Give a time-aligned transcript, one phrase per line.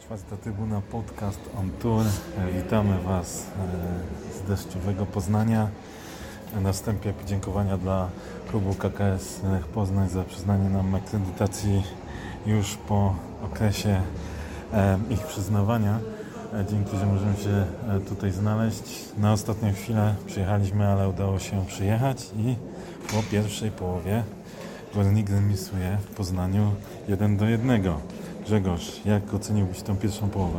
[0.00, 2.04] Czwarta Trybuna Podcast on Tour.
[2.54, 5.68] Witamy Was e, z deszczowego Poznania.
[6.62, 8.08] Na wstępie podziękowania dla
[8.50, 9.40] klubu KKS
[9.74, 11.82] Poznań za przyznanie nam akredytacji
[12.46, 13.14] już po
[13.44, 14.02] okresie
[14.72, 15.98] e, ich przyznawania.
[16.54, 17.64] E, Dzięki, że możemy się
[18.08, 19.04] tutaj znaleźć.
[19.18, 22.56] Na ostatnią chwilę przyjechaliśmy, ale udało się przyjechać i
[23.12, 24.22] po pierwszej połowie
[24.94, 26.70] Górnik remisuje w Poznaniu
[27.08, 27.82] 1 do 1.
[28.44, 30.58] Grzegorz, jak oceniłbyś tą pierwszą połowę?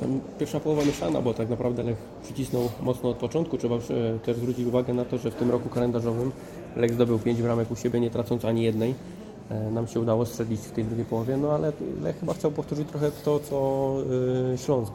[0.00, 3.58] Tam pierwsza połowa mieszana, bo tak naprawdę Lech przycisnął mocno od początku.
[3.58, 3.80] Trzeba e,
[4.24, 6.32] też zwrócić uwagę na to, że w tym roku kalendarzowym
[6.76, 8.94] Lech zdobył 5 bramek u siebie, nie tracąc ani jednej.
[9.50, 11.72] E, Nam się udało strzelić w tej drugiej połowie, no ale
[12.02, 13.94] Lech chyba chciał powtórzyć trochę to, co
[14.52, 14.92] e, Śląsk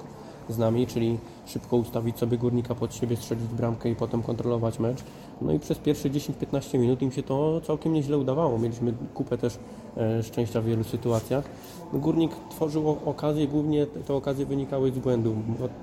[0.49, 5.03] z nami, czyli szybko ustawić sobie górnika pod siebie, strzelić bramkę i potem kontrolować mecz.
[5.41, 8.59] No i przez pierwsze 10-15 minut im się to całkiem nieźle udawało.
[8.59, 9.59] Mieliśmy kupę też
[9.97, 11.45] e, szczęścia w wielu sytuacjach.
[11.93, 15.35] No, Górnik tworzył o- okazje, głównie te, okazje wynikały z błędów.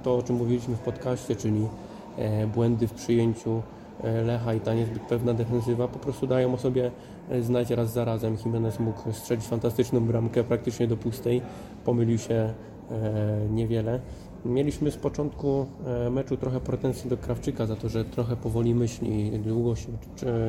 [0.03, 1.67] To, o czym mówiliśmy w podcaście, czyli
[2.19, 3.63] e, błędy w przyjęciu
[4.05, 6.91] e, Lecha i ta niezbyt pewna defensywa po prostu dają o sobie
[7.41, 8.37] znać raz za razem.
[8.45, 11.43] Jimenez mógł strzelić fantastyczną bramkę praktycznie do pustej,
[11.85, 12.55] pomylił się
[13.51, 14.01] niewiele.
[14.45, 19.31] Mieliśmy z początku e, meczu trochę pretensji do Krawczyka za to, że trochę powoli myśli,
[19.31, 19.89] długo się,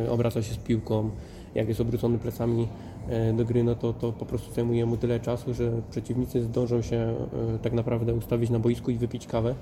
[0.10, 1.10] obraca się z piłką.
[1.56, 2.68] Jak jest obrócony plecami
[3.10, 6.82] e, do gry, no to, to po prostu zajmuje mu tyle czasu, że przeciwnicy zdążą
[6.82, 7.16] się e,
[7.62, 9.56] tak naprawdę ustawić na boisku i wypić kawę.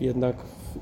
[0.00, 0.36] Jednak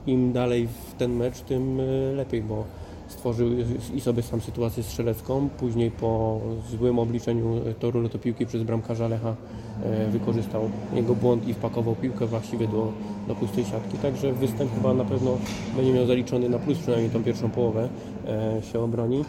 [0.06, 1.80] im dalej w ten mecz, tym
[2.16, 2.64] lepiej, bo
[3.10, 3.48] stworzył
[3.94, 5.48] i sobie sam sytuację strzelecką.
[5.58, 9.36] Później po złym obliczeniu toru lotopiłki przez bramkarza Lecha
[9.82, 12.92] e, wykorzystał jego błąd i wpakował piłkę właściwie do,
[13.28, 13.98] do pustej siatki.
[13.98, 15.30] Także występ chyba na pewno
[15.76, 17.88] będzie miał zaliczony na plus, przynajmniej tą pierwszą połowę
[18.26, 19.24] e, się obroni.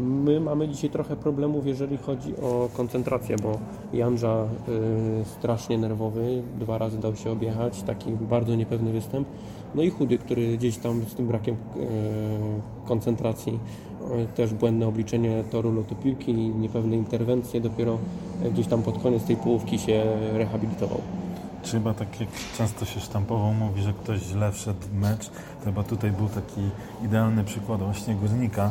[0.00, 3.58] My mamy dzisiaj trochę problemów, jeżeli chodzi o koncentrację, bo
[3.92, 4.48] Janża e,
[5.24, 9.28] strasznie nerwowy, dwa razy dał się objechać, taki bardzo niepewny występ.
[9.74, 13.58] No i chudy, który gdzieś tam z tym brakiem e, koncentracji,
[14.22, 17.98] e, też błędne obliczenie toru lotu piłki, niepewne interwencje, dopiero
[18.52, 21.00] gdzieś tam pod koniec tej połówki się rehabilitował.
[21.62, 25.64] Czy chyba tak jak często się sztampowo mówi, że ktoś źle wszedł w mecz, to
[25.64, 26.60] chyba tutaj był taki
[27.04, 28.70] idealny przykład właśnie Górnika,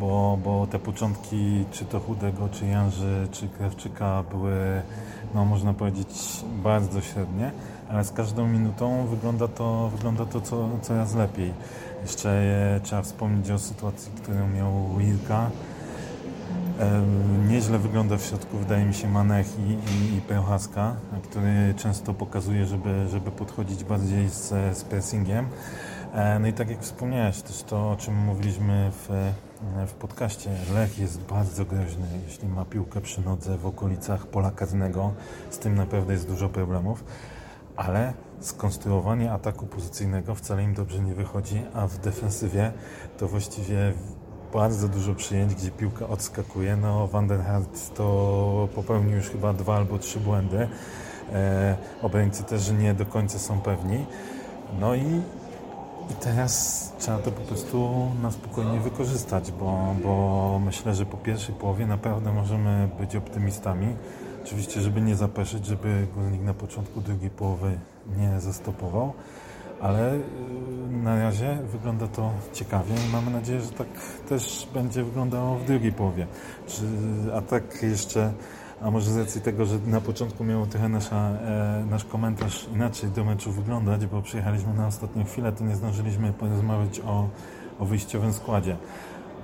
[0.00, 4.82] bo, bo te początki, czy to Chudego, czy Janży, czy Krawczyka były,
[5.34, 6.08] no można powiedzieć,
[6.62, 7.50] bardzo średnie,
[7.92, 11.52] ale z każdą minutą wygląda to, wygląda to co, coraz lepiej.
[12.02, 15.50] Jeszcze e, trzeba wspomnieć o sytuacji, którą miał Wilka,
[16.78, 20.20] Em, Nieźle wygląda w środku, wydaje mi się, Manech i, i, i
[21.22, 24.48] który często pokazuje, żeby, żeby podchodzić bardziej z,
[24.78, 25.46] z pressingiem.
[26.12, 29.32] E, No i tak jak wspomniałeś, też to, o czym mówiliśmy w,
[29.86, 35.12] w podcaście, Lech jest bardzo groźny, jeśli ma piłkę przy nodze w okolicach pola karnego.
[35.50, 37.04] Z tym naprawdę jest dużo problemów,
[37.76, 42.72] ale skonstruowanie ataku pozycyjnego wcale im dobrze nie wychodzi, a w defensywie
[43.18, 43.92] to właściwie
[44.52, 46.76] bardzo dużo przyjęć, gdzie piłka odskakuje.
[46.76, 50.68] No, Van der Hart to popełnił już chyba dwa albo trzy błędy.
[51.32, 54.06] E, obrońcy też nie do końca są pewni.
[54.80, 55.22] No i,
[56.10, 57.90] i teraz trzeba to po prostu
[58.22, 63.86] na spokojnie wykorzystać, bo, bo myślę, że po pierwszej połowie naprawdę możemy być optymistami.
[64.44, 67.78] Oczywiście, żeby nie zapeszyć, żeby Górnik na początku drugiej połowy
[68.16, 69.12] nie zastopował
[69.82, 70.20] ale y,
[71.02, 73.86] na razie wygląda to ciekawie i mamy nadzieję, że tak
[74.28, 76.26] też będzie wyglądało w drugiej połowie.
[76.66, 76.82] Czy,
[77.34, 78.32] a tak jeszcze,
[78.82, 83.10] a może z racji tego, że na początku miał trochę nasza, e, nasz komentarz inaczej
[83.10, 87.28] do meczu wyglądać, bo przyjechaliśmy na ostatnią chwilę, to nie zdążyliśmy porozmawiać o,
[87.78, 88.76] o wyjściowym składzie.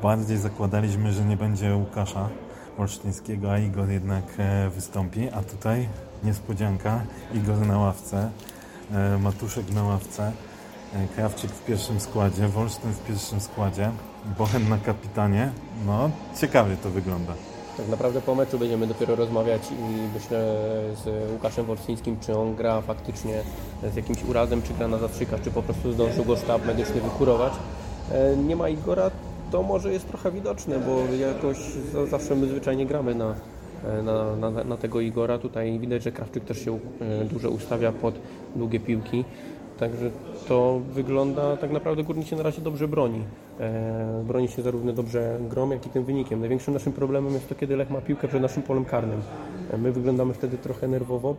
[0.02, 2.28] Bardziej zakładaliśmy, że nie będzie Łukasza
[2.78, 5.88] Olsztyńskiego, a Igor jednak e, wystąpi, a tutaj
[6.24, 7.02] niespodzianka,
[7.34, 8.30] Igor na ławce.
[8.92, 10.32] E, Matuszek na ławce,
[10.94, 13.90] e, Krawczyk w pierwszym składzie, Wolsztyn w pierwszym składzie,
[14.38, 15.50] Bochen na kapitanie.
[15.86, 16.10] No,
[16.40, 17.32] ciekawie to wygląda.
[17.76, 20.38] Tak naprawdę po meczu będziemy dopiero rozmawiać i myślę
[21.04, 23.42] z Łukaszem Wolskińskim, czy on gra faktycznie
[23.92, 27.52] z jakimś urazem, czy gra na zastrzyka, czy po prostu zdążył go sztab medyczny wykurować.
[28.46, 29.10] Nie ma Igora,
[29.50, 31.58] to może jest trochę widoczne, bo jakoś
[31.92, 33.34] za- zawsze my zwyczajnie gramy na,
[33.84, 35.38] e, na, na, na tego Igora.
[35.38, 38.14] Tutaj widać, że Krawczyk też się e, dużo ustawia pod
[38.56, 39.24] długie piłki.
[39.78, 40.10] Także
[40.48, 43.22] to wygląda, tak naprawdę Górnik się na razie dobrze broni.
[43.60, 46.40] E, broni się zarówno dobrze grą, jak i tym wynikiem.
[46.40, 49.20] Największym naszym problemem jest to, kiedy Lech ma piłkę przed naszym polem karnym.
[49.72, 51.34] E, my wyglądamy wtedy trochę nerwowo,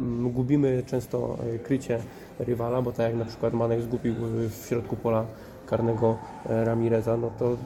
[0.00, 1.98] mm, gubimy często e, krycie
[2.38, 4.14] rywala, bo tak jak na przykład Manek zgubił
[4.48, 5.24] w środku pola
[5.72, 6.16] karnego
[6.48, 7.56] e, Ramireza, no to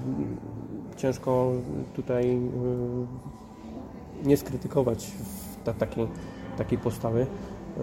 [0.96, 1.52] ciężko
[1.96, 5.10] tutaj y, nie skrytykować
[5.64, 6.06] ta, takiej,
[6.58, 7.20] takiej postawy.
[7.20, 7.82] Yy,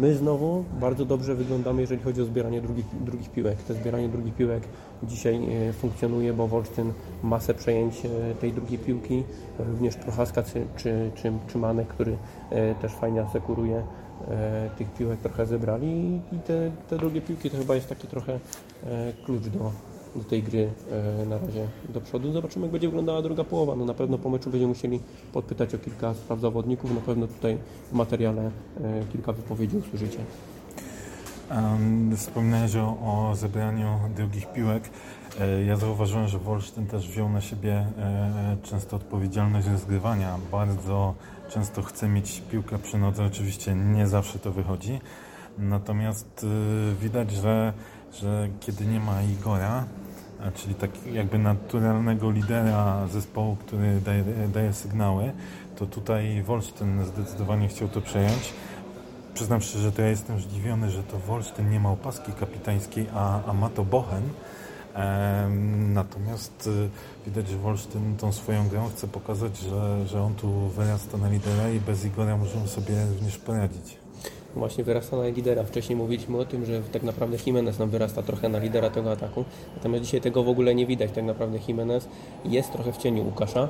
[0.00, 3.62] My znowu bardzo dobrze wyglądamy, jeżeli chodzi o zbieranie drugich, drugich piłek.
[3.62, 4.62] To zbieranie drugich piłek
[5.02, 6.92] dzisiaj e, funkcjonuje, bo Wolsztyn
[7.22, 9.24] masę przejęć e, tej drugiej piłki,
[9.58, 12.16] również Prochaska czy, czy, czy, czy Manek, który
[12.50, 13.82] e, też fajnie asekuruje
[14.28, 18.32] e, tych piłek trochę zebrali i te, te drugie piłki to chyba jest taki trochę
[18.34, 18.38] e,
[19.24, 19.72] klucz do,
[20.16, 20.70] do tej gry
[21.22, 22.32] e, na razie do przodu.
[22.32, 23.76] Zobaczymy, jak będzie wyglądała druga połowa.
[23.76, 25.00] No na pewno po meczu będziemy musieli
[25.32, 26.94] podpytać o kilka spraw zawodników.
[26.94, 27.58] Na pewno tutaj
[27.90, 28.42] w materiale
[28.80, 30.18] e, kilka wypowiedzi usłyszycie.
[31.50, 34.90] Em, Wspominałeś o, o zebraniu drugich piłek.
[35.40, 40.38] E, Ja zauważyłem, że Wolsztyn też wziął na siebie e, często odpowiedzialność rozgrywania.
[40.52, 41.14] Bardzo
[41.50, 43.24] często chce mieć piłkę przy nodze.
[43.24, 45.00] Oczywiście nie zawsze to wychodzi.
[45.58, 46.46] Natomiast
[46.90, 47.72] e, widać, że,
[48.12, 49.84] że kiedy nie ma Igora,
[50.54, 54.24] czyli tak jakby naturalnego lidera zespołu, który daje,
[54.54, 55.32] daje sygnały,
[55.76, 58.52] to tutaj Wolsztyn zdecydowanie chciał to przejąć.
[59.34, 63.52] Przyznam że to ja jestem zdziwiony, że to Wolsztyn nie ma opaski kapitańskiej, a, a
[63.52, 64.22] ma to Bochen.
[65.94, 66.90] Natomiast y,
[67.26, 71.70] widać, że Wolsztyn tą swoją grą chce pokazać, że, że on tu wyrasta na lidera
[71.70, 73.96] i bez Igora możemy sobie również poradzić.
[74.56, 75.64] Właśnie wyrasta na lidera.
[75.64, 79.44] Wcześniej mówiliśmy o tym, że tak naprawdę Jimenez nam wyrasta trochę na lidera tego ataku.
[79.76, 81.10] Natomiast dzisiaj tego w ogóle nie widać.
[81.12, 82.08] Tak naprawdę Jimenez
[82.44, 83.68] jest trochę w cieniu Łukasza.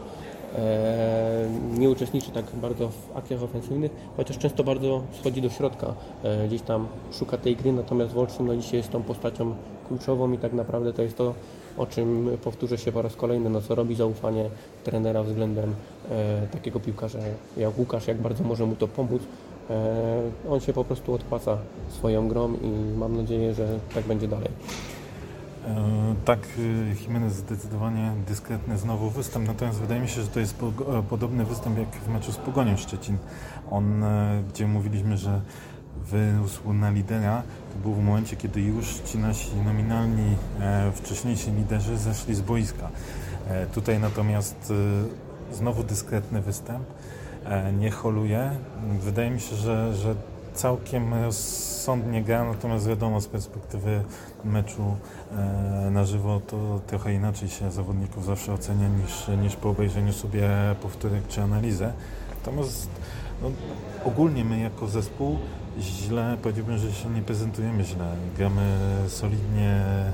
[0.58, 5.94] Eee, nie uczestniczy tak bardzo w akcjach ofensywnych, chociaż często bardzo schodzi do środka.
[6.24, 9.54] Eee, gdzieś tam szuka tej gry, natomiast Wolsztyn no, dzisiaj jest tą postacią
[9.88, 11.34] kluczową i tak naprawdę to jest to,
[11.76, 14.50] o czym powtórzę się po raz kolejny, no co robi zaufanie
[14.84, 15.74] trenera względem
[16.10, 17.18] e, takiego piłkarza
[17.56, 19.22] jak Łukasz, jak bardzo może mu to pomóc.
[19.70, 21.58] E, on się po prostu odpłaca
[21.88, 24.48] swoją grą i mam nadzieję, że tak będzie dalej.
[25.66, 25.74] E,
[26.24, 30.98] Tak, y, Jimenez zdecydowanie dyskretny znowu występ, natomiast wydaje mi się, że to jest po-
[30.98, 33.16] e, podobny występ jak w meczu z Pogonią Szczecin.
[33.70, 35.40] On, e, gdzie mówiliśmy, że
[36.04, 37.42] wyrósł na lidera,
[37.72, 42.88] to był w momencie, kiedy już ci nasi nominalni e, wcześniejsi liderzy zeszli z boiska.
[43.48, 44.72] E, Tutaj natomiast
[45.50, 47.19] e, znowu dyskretny występ, e,
[47.78, 48.50] nie holuje.
[49.00, 50.14] Wydaje mi się, że, że
[50.54, 54.04] całkiem rozsądnie gra, natomiast wiadomo z perspektywy
[54.44, 54.96] meczu
[55.32, 60.48] e, na żywo to trochę inaczej się zawodników zawsze ocenia niż, niż po obejrzeniu sobie
[60.82, 61.92] powtórek czy analizę.
[62.38, 62.90] Natomiast
[63.42, 63.50] no,
[64.04, 65.38] ogólnie my jako zespół
[65.80, 68.14] źle, powiedziałbym, że się nie prezentujemy źle.
[68.36, 68.76] Gramy
[69.08, 70.12] solidnie e,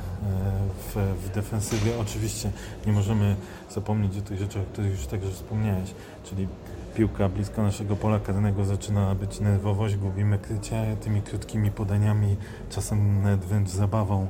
[0.94, 1.99] w, w defensywie.
[2.00, 2.50] Oczywiście
[2.87, 3.37] nie możemy
[3.70, 5.94] zapomnieć o tych rzeczach, o których już także wspomniałeś,
[6.25, 6.49] czyli
[6.97, 12.37] piłka blisko naszego pola karnego zaczyna być nerwowość, gubimy krycie tymi krótkimi podaniami,
[12.71, 14.29] czasem nawet wręcz zabawą.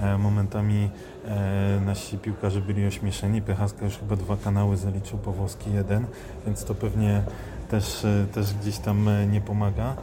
[0.00, 0.90] E, Momentami
[1.24, 3.42] e, nasi piłkarze byli ośmieszeni.
[3.42, 6.06] Pechaska już chyba dwa kanały zaliczył, Pawłowski jeden,
[6.46, 7.22] więc to pewnie
[7.70, 9.96] też, e, też gdzieś tam nie pomaga.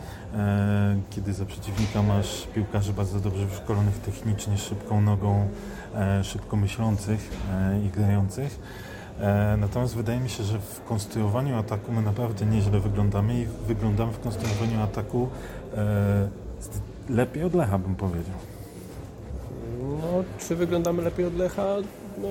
[1.09, 5.47] Kiedy za przeciwnika masz piłkarzy bardzo dobrze wyszkolonych technicznie, szybką nogą,
[6.23, 7.31] szybko myślących
[7.85, 8.59] i grających.
[9.21, 14.11] E, Natomiast wydaje mi się, że w konstruowaniu ataku my naprawdę nieźle wyglądamy i wyglądamy
[14.11, 15.27] w konstruowaniu ataku
[15.77, 16.29] e,
[17.09, 18.35] lepiej od Lecha, bym powiedział.
[19.81, 21.65] No, czy wyglądamy lepiej od Lecha?
[22.17, 22.27] No,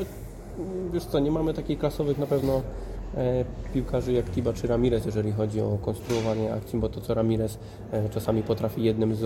[0.93, 2.63] wiesz co, nie mamy takich klasowych na pewno
[3.17, 7.59] e, piłkarzy jak Tiba czy Ramirez, jeżeli chodzi o konstruowanie akcji, bo to co Ramirez
[8.11, 9.17] czasami potrafi jednym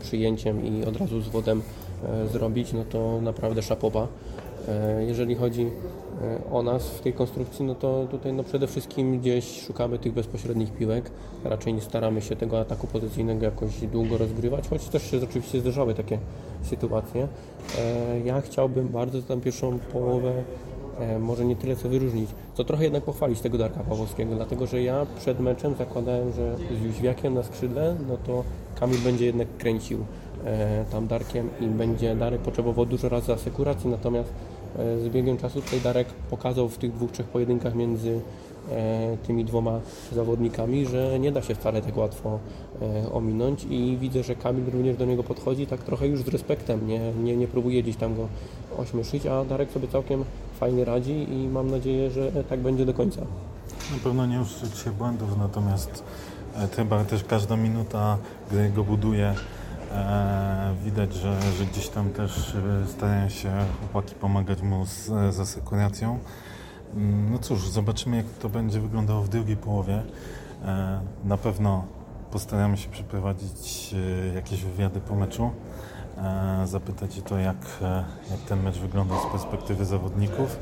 [0.00, 1.62] przyjęciem i od razu z wodem
[2.32, 4.06] zrobić, no to naprawdę szapoba.
[4.68, 5.62] E, jeżeli chodzi
[6.22, 10.12] e, o nas w tej konstrukcji, no to tutaj no przede wszystkim gdzieś szukamy tych
[10.12, 11.10] bezpośrednich piłek.
[11.44, 15.94] Raczej nie staramy się tego ataku pozycyjnego jakoś długo rozgrywać, choć też się oczywiście zdarzały
[15.94, 16.18] takie
[16.62, 17.28] sytuacje.
[17.78, 20.32] E, Ja chciałbym bardzo tę pierwszą połowę
[21.20, 25.06] może nie tyle co wyróżnić, co trochę jednak pochwalić tego Darka Pawłowskiego, dlatego że ja
[25.18, 28.44] przed meczem zakładałem, że z Jóźwiakiem na skrzydle, no to
[28.80, 29.98] Kamil będzie jednak kręcił
[30.90, 34.32] tam Darkiem i będzie Darek potrzebował dużo razy asekuracji, natomiast
[34.78, 38.20] e, z biegiem czasu tutaj Darek pokazał w tych dwóch, trzech pojedynkach między
[38.70, 39.80] e, tymi dwoma
[40.12, 42.38] zawodnikami, że nie da się wcale tak łatwo
[42.82, 46.86] e, ominąć i widzę, że Kamil również do niego podchodzi tak trochę już z respektem,
[46.86, 48.28] nie, nie, nie próbuje gdzieś tam go
[48.78, 50.24] ośmieszyć, a Darek sobie całkiem
[50.60, 53.20] fajnie radzi i mam nadzieję, że tak będzie do końca.
[53.92, 56.04] Na pewno nie uczyć się błędów, natomiast
[56.56, 58.18] e, chyba też każda minuta,
[58.50, 59.59] gdy go buduje, e,
[60.84, 65.04] widać, że, że gdzieś tam też e, starają się chłopaki pomagać mu z,
[65.34, 66.18] z asekuracją.
[66.94, 70.02] Mm, No cóż, zobaczymy jak to będzie wyglądało w drugiej połowie.
[70.64, 71.84] E, Na pewno
[72.30, 73.94] postaramy się przeprowadzić
[74.30, 75.50] e, jakieś wywiady po meczu.
[76.18, 80.56] e, zapytać o to, jak, e, jak ten mecz wyglądał z perspektywy zawodników.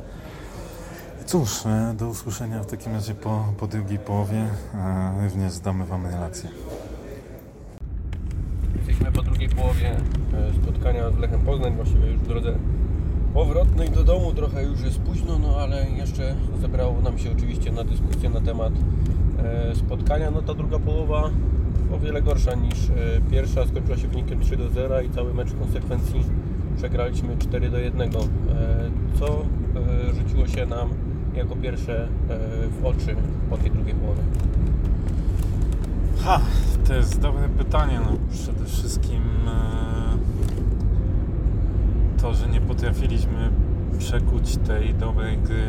[1.27, 4.47] Cóż, e, do usłyszenia w takim razie po, po drugiej połowie.
[4.75, 6.49] E, Również zdamy Wam relację.
[9.49, 9.91] Drugiej połowie
[10.49, 12.55] e, spotkania z Lechem Poznań, właściwie już w drodze
[13.35, 14.33] powrotnej do domu.
[14.33, 18.73] Trochę już jest późno, no ale jeszcze zebrało nam się oczywiście na dyskusję na temat
[19.39, 20.31] e, spotkania.
[20.31, 21.31] No ta druga połowa
[21.93, 22.95] o wiele gorsza niż e,
[23.31, 23.67] pierwsza.
[23.67, 26.25] Skończyła się wynikiem 3 do 0 i cały mecz w konsekwencji
[26.77, 28.11] przegraliśmy 4 do 1.
[28.11, 28.15] E,
[29.19, 29.45] Co
[30.15, 30.89] rzuciło się nam
[31.35, 32.09] jako pierwsze
[32.81, 33.17] w oczy
[33.51, 34.23] po tej drugiej połowie?
[36.29, 36.41] Ha,
[36.87, 38.01] to jest dobre pytanie.
[38.05, 39.53] No, przede wszystkim e,
[42.21, 43.51] to, że nie potrafiliśmy
[43.99, 45.67] przekuć tej dobrej gry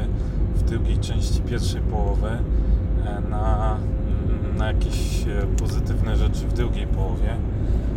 [0.55, 6.87] w drugiej części pierwszej połowy e, na, mm, na jakieś e, pozytywne rzeczy w drugiej
[6.87, 7.35] połowie.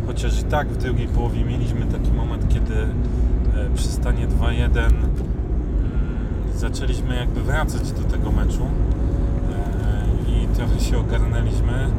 [0.07, 2.87] Chociaż i tak w drugiej połowie mieliśmy taki moment, kiedy
[3.75, 4.93] przy stanie 2-1 mm,
[6.55, 8.65] zaczęliśmy jakby wracać do tego meczu
[10.27, 11.89] i trochę się ogarnęliśmy.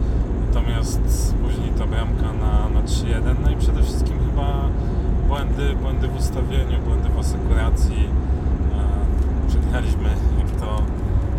[0.54, 4.68] Natomiast później ta bramka na, na 3-1, no i przede wszystkim chyba
[5.28, 8.08] błędy, błędy w ustawieniu, błędy w asekuracji.
[8.74, 10.08] E, Przegraliśmy,
[10.38, 10.82] jak to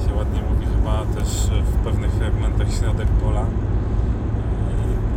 [0.08, 3.42] się ładnie mówi, chyba też w pewnych fragmentach środek pola.
[3.42, 3.46] E,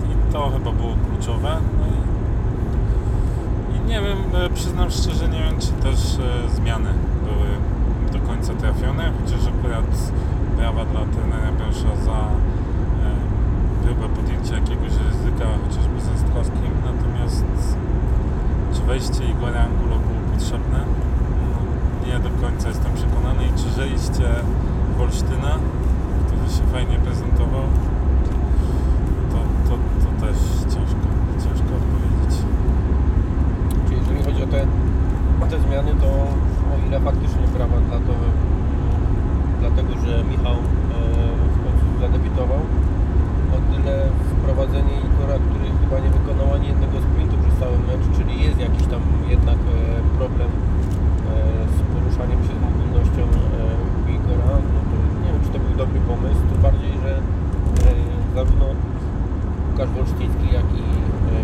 [0.09, 1.57] I, i to chyba było kluczowe.
[1.79, 5.99] No i, i nie wiem, e, przyznam szczerze, nie wiem, czy też
[6.55, 6.91] zmiany
[7.25, 7.49] były
[8.13, 10.13] do końca trafione, chociaż akurat
[10.57, 12.29] brawa dla trenera Bensza za
[13.89, 17.45] próbę podjęcia jakiegoś ryzyka, chociażby ze Stkowskim, natomiast
[18.75, 20.81] czy wejście Igora Angulo było potrzebne?
[21.51, 21.59] No,
[22.07, 24.29] nie do końca jestem przekonany i czy zejście
[24.99, 25.53] Wolsztyna,
[26.25, 27.67] który się fajnie prezentował,
[29.33, 30.39] to, to, to też
[30.73, 31.07] ciężko,
[31.45, 32.35] ciężko odpowiedzieć.
[33.87, 34.61] Czy jeżeli chodzi o te,
[35.43, 36.11] o te zmiany, to
[36.71, 38.15] o ile faktycznie brawa dla to,
[39.61, 40.59] dlatego, że Michał e,
[41.55, 42.61] w końcu zadebiutował,
[43.89, 48.59] tyle wprowadzenie Igora, który chyba nie wykonał ani jednego sprintu przez cały mecz, czyli jest
[48.69, 49.03] jakiś tam
[49.35, 49.77] jednak e,
[50.19, 50.59] problem e,
[51.77, 56.01] z poruszaniem się, z mobilnością e, Igora, no to nie wiem, czy to był dobry
[56.11, 57.13] pomysł, tym bardziej, że
[58.35, 58.67] zarówno
[59.69, 60.85] Łukasz Wolsztyński, jak i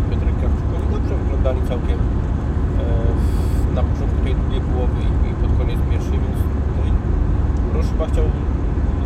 [0.07, 1.99] Piotrek Krawczyk, oni dobrze wyglądali całkiem
[3.77, 4.99] na początku tej drugiej połowy
[5.29, 6.39] i, pod koniec pierwszej, więc
[7.73, 8.27] Rosz chyba chciał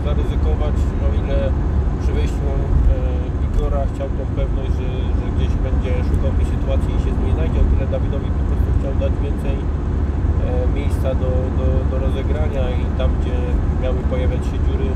[0.05, 1.37] zaryzykować, o ile
[2.01, 2.45] przy wejściu
[3.59, 4.89] Igora chciał tą pewność, że,
[5.19, 8.43] że gdzieś będzie szukał tej sytuacji i się z niej znajdzie, o tyle Dawidowi po
[8.47, 9.65] prostu chciał dać więcej e,
[10.77, 13.35] miejsca do, do, do rozegrania i tam, gdzie
[13.83, 14.95] miały pojawiać się dziury e,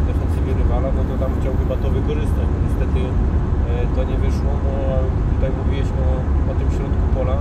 [0.00, 2.46] w defensywie rywala, no to tam chciał chyba to wykorzystać.
[2.52, 4.74] No, Niestety e, to nie wyszło, no
[5.32, 6.14] tutaj mówiliśmy o,
[6.50, 7.36] o tym środku pola.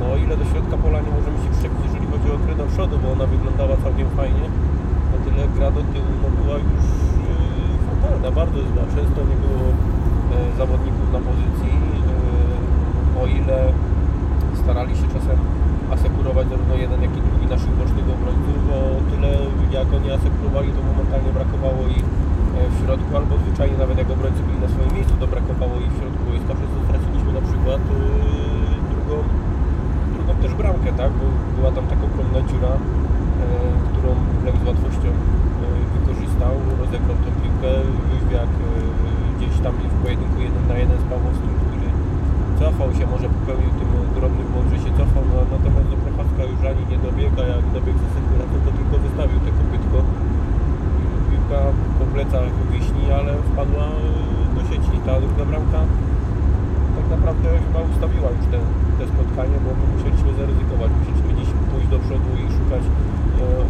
[0.00, 2.94] No ile do środka pola nie możemy się przyczepić, jeżeli chodzi o grę do przodu,
[3.02, 4.46] bo ona wyglądała całkiem fajnie,
[5.14, 6.97] o tyle gra do tyłu no, była już
[8.18, 8.84] fatalna, bardzo zła.
[8.96, 11.74] Często nie było e, zawodników na pozycji,
[13.16, 13.58] e, o ile
[14.62, 15.38] starali się czasem
[15.94, 19.30] asekurować zarówno jeden, jak i drugi naszych bocznych obrońców, o tyle
[19.78, 24.42] jak oni asekurowali, to momentalnie brakowało ich e, w środku, albo zwyczajnie nawet jak obrońcy
[24.46, 26.20] byli na swoim miejscu, to brakowało ich w środku.
[26.28, 27.80] Boiska, przez co straciliśmy na przykład
[28.92, 29.16] drugą,
[30.14, 32.72] drugą też bramkę, tak, bo była tam taka ogromna dziura,
[33.88, 34.10] którą
[34.44, 35.10] Lech z łatwością
[35.94, 38.70] wykorzystał, rozegrał tę piłkę, Jóźwiak e,
[39.34, 41.88] gdzieś tam w pojedynku jeden na jeden z Pawłowskim, który
[42.60, 46.60] cofał się, może popełnił tym drobny błąd, że się cofał, no, natomiast do Prochaska już
[46.70, 49.98] ani nie dobiega, jak dobiegł ze sekuratu, to tylko wystawił te kopytko.
[51.28, 51.60] Piłka
[51.98, 53.86] po plecach wiśni, ale wpadła
[54.54, 54.94] do sieci.
[55.06, 55.80] Ta druga bramka
[56.98, 58.58] tak naprawdę chyba ustawiła już te,
[58.98, 62.92] te spotkanie, bo my musieliśmy zaryzykować, musieliśmy gdzieś pójść do przodu i szukać e,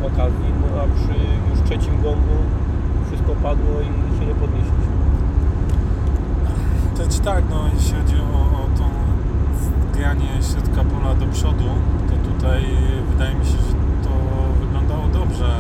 [0.09, 1.16] okazji, no a przy
[1.49, 2.38] już trzecim gongu
[3.28, 4.97] wszystko padło i się nie podnieśliśmy.
[6.97, 8.85] To czy tak, no jeśli chodzi o, o to
[9.99, 11.68] granie środka pola do przodu,
[12.08, 12.64] to tutaj
[13.11, 14.11] wydaje mi się, że to
[14.61, 15.50] wyglądało dobrze.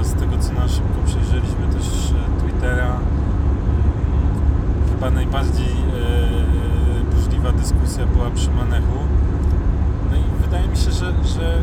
[0.00, 3.00] E, Z tego co na szybko przejrzeliśmy też e, Twittera, mm,
[4.92, 9.00] chyba najbardziej e, burzliwa dyskusja była przy Manechu.
[10.10, 11.58] No i wydaje mi się, że, że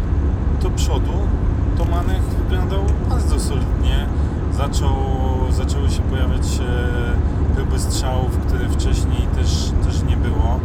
[0.61, 1.13] do przodu
[1.77, 4.05] to Manech wyglądał bardzo solidnie.
[4.53, 4.95] Zaczął,
[5.49, 10.59] zaczęły się pojawiać e, próby strzałów, które wcześniej też, też nie było.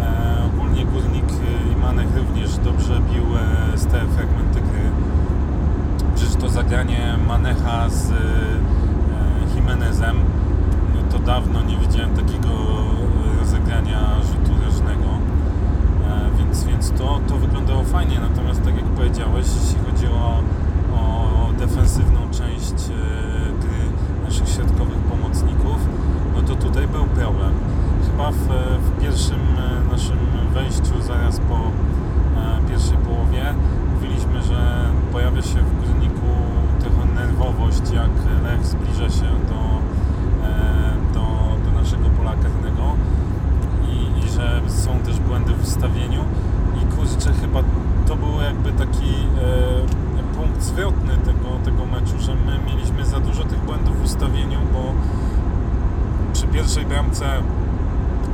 [0.00, 4.90] E, ogólnie Górnik e, i Manech również dobrze bił e, z te fragmenty gry.
[6.14, 8.14] Przecież to zagranie Manecha z e,
[9.54, 10.16] Jimenezem,
[10.94, 15.04] no to dawno nie widziałem takiego e, rozegrania rzutu rożnego.
[17.74, 20.42] było fajnie, natomiast tak jak powiedziałeś, jeśli chodzi o,
[20.98, 22.92] o defensywną część e,
[23.62, 23.82] gry
[24.24, 25.78] naszych środkowych pomocników,
[26.34, 27.52] no to tutaj był problem.
[28.06, 28.48] Chyba w,
[28.86, 30.18] w pierwszym e, naszym
[30.54, 33.44] wejściu, zaraz po e, pierwszej połowie,
[33.94, 36.28] mówiliśmy, że pojawia się w Górniku
[36.80, 38.10] trochę nerwowość, jak
[38.44, 39.60] Lech zbliża się do,
[40.48, 41.24] e, do,
[41.64, 42.84] do naszego pola karnego
[43.92, 46.24] i, i że są też błędy w ustawieniu
[46.82, 47.60] i kurczę, chyba
[48.06, 53.44] to był jakby taki e, punkt zwrotny tego, tego meczu, że my mieliśmy za dużo
[53.44, 54.92] tych błędów w ustawieniu, bo
[56.32, 57.42] przy pierwszej bramce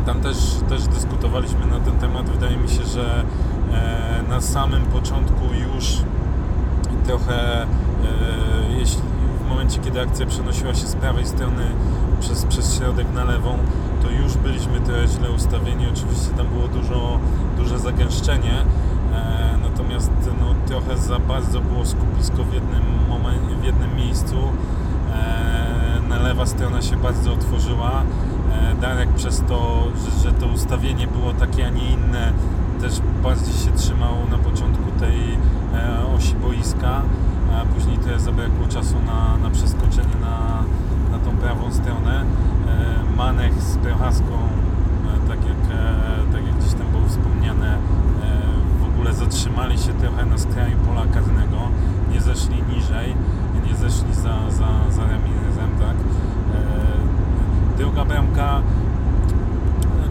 [0.07, 0.37] tam też,
[0.69, 2.31] też dyskutowaliśmy na ten temat.
[2.31, 3.25] Wydaje mi się, że
[3.73, 5.85] e, na samym początku już
[7.07, 7.67] trochę, e,
[8.79, 9.03] jeśli
[9.45, 11.65] w momencie, kiedy akcja przenosiła się z prawej strony
[12.21, 13.59] przez, przez środek na lewą,
[14.03, 15.87] to już byliśmy trochę źle ustawieni.
[15.93, 17.19] Oczywiście tam było dużo,
[17.57, 18.55] duże zagęszczenie,
[19.15, 20.11] e, natomiast
[20.41, 24.37] no, trochę za bardzo było skupisko w jednym, momencie, w jednym miejscu.
[26.23, 28.03] Lewa strona się bardzo otworzyła.
[28.53, 32.33] E, Darek przez to, że, że to ustawienie było takie, a nie inne,
[32.81, 35.39] też bardziej się trzymał na początku tej
[35.75, 37.03] e, osi boiska,
[37.55, 40.63] a później też zabrakło czasu na, na przeskoczenie na,
[41.11, 42.25] na tą prawą stronę.
[42.69, 44.39] E, Manek z Prochaską,
[45.29, 45.79] tak jak,
[46.33, 47.79] tak jak gdzieś tam było wspomniane,
[48.81, 51.59] w ogóle zatrzymali się trochę na skraju pola karnego,
[52.13, 53.15] nie zeszli niżej,
[53.69, 55.03] nie zeszli za, za, za.
[55.03, 55.40] E,
[57.81, 58.63] Druga bramka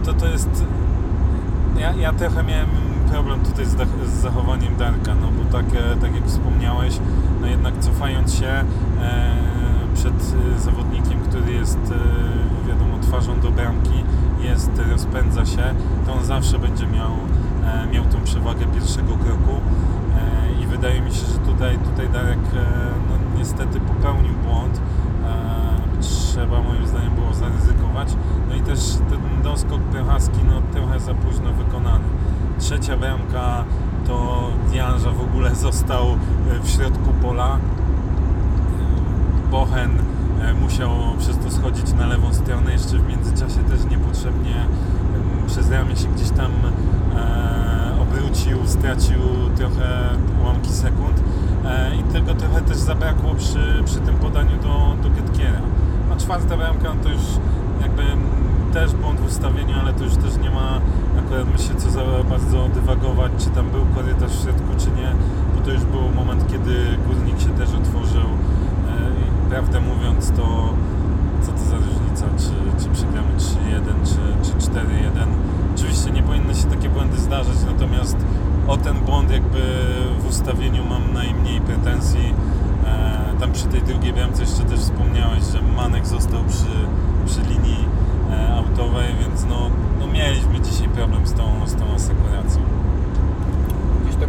[0.05, 0.65] to to jest
[1.77, 2.69] ja, ja trochę miałem
[3.11, 6.99] problem tutaj z, z zachowaniem Darka, no bo tak, e, tak jak wspomniałeś,
[7.41, 8.65] no jednak cofając się e,
[9.93, 14.03] przed e, zawodnikiem, który jest e, wiadomo twarzą do bramki,
[14.41, 15.63] jest, rozpędza się,
[16.05, 17.11] to on zawsze będzie miał,
[17.65, 19.61] e, miał tą przewagę pierwszego kroku
[20.17, 22.65] e, i wydaje mi się, że tutaj, tutaj Darek e,
[23.09, 24.81] no, niestety popełnił błąd.
[25.25, 25.69] E,
[26.01, 28.07] trzeba moim zdaniem było zaryzykować.
[28.49, 32.05] No i też ten doskok Prochaski no, trochę za późno wykonany.
[32.59, 33.63] Trzecia bramka
[34.07, 37.55] to Dianża w ogóle został e, w środku pola.
[37.55, 37.59] E,
[39.51, 39.91] Bochen
[40.41, 44.65] e, musiał przez to schodzić na lewą stronę, jeszcze w międzyczasie też niepotrzebnie
[45.47, 46.51] przez ramię się gdzieś tam
[48.01, 49.19] obrócił, stracił
[49.55, 50.09] trochę
[50.41, 51.23] ułamki sekund
[51.99, 55.61] i tego trochę też zabrakło przy, przy tym podaniu do, do Getkiera.
[56.13, 57.21] A czwarta bramka no to już
[57.81, 58.03] jakby
[58.73, 60.81] też błąd w ustawieniu, ale to już też nie ma
[61.19, 65.11] akurat myślę co za bardzo dywagować, czy tam był korytarz w środku, czy nie,
[65.69, 66.73] to już był moment, kiedy
[67.07, 70.73] górnik się też otworzył e, i prawdę mówiąc to
[71.41, 73.49] co to za różnica, czy, czy przegramy 3-1,
[74.03, 74.81] czy, czy 4-1.
[75.75, 78.17] Oczywiście nie powinny się takie błędy zdarzać, natomiast
[78.67, 79.61] o ten błąd jakby
[80.19, 82.33] w ustawieniu mam najmniej pretensji.
[82.85, 86.75] E, tam przy tej drugiej bramce jeszcze też wspomniałeś, że Manek został przy,
[87.25, 87.85] przy linii
[88.31, 92.68] e, autowej, więc no, no mieliśmy dzisiaj problem z tą, z tą asekuracją.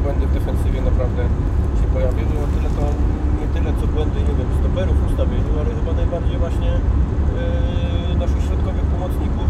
[0.02, 1.22] Błędy w defensywie naprawdę
[1.78, 2.32] się pojawiły.
[2.42, 2.84] No tyle to
[3.40, 6.70] nie tyle co błędy, nie wiem, stoperów w ustawieniu, ale chyba najbardziej właśnie
[8.10, 9.48] yy, naszych środkowych pomocników.